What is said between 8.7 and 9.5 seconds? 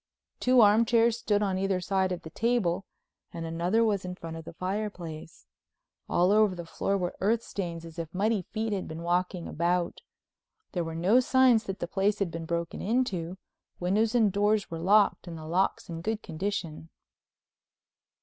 had been walking